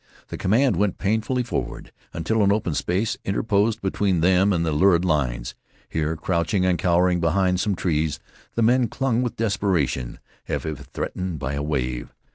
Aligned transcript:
The 0.29 0.37
command 0.37 0.77
went 0.77 0.97
painfully 0.97 1.43
forward 1.43 1.91
until 2.11 2.41
an 2.41 2.51
open 2.51 2.73
space 2.73 3.19
interposed 3.23 3.83
between 3.83 4.21
them 4.21 4.51
and 4.51 4.65
the 4.65 4.71
lurid 4.71 5.05
lines. 5.05 5.53
Here, 5.89 6.15
crouching 6.15 6.65
and 6.65 6.79
cowering 6.79 7.19
behind 7.21 7.59
some 7.59 7.75
trees, 7.75 8.19
the 8.55 8.63
men 8.63 8.87
clung 8.87 9.21
with 9.21 9.35
desperation, 9.35 10.17
as 10.47 10.65
if 10.65 10.79
threatened 10.79 11.37
by 11.37 11.53
a 11.53 11.61
wave. 11.61 12.15